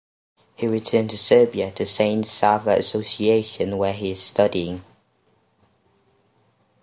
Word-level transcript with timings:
He 0.55 0.65
returned 0.65 1.11
to 1.11 1.17
Serbia, 1.19 1.69
to 1.73 1.85
St 1.85 2.25
Sava 2.25 2.71
association, 2.71 3.77
where 3.77 3.93
he 3.93 4.09
his 4.09 4.19
studying. 4.23 4.83